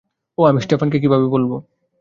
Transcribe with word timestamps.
ওহ, 0.37 0.45
আমি 0.47 0.59
স্টেফানকে 0.61 0.97
আমি 0.97 1.01
কিভাবে 1.01 1.25
বলবো? 1.27 1.55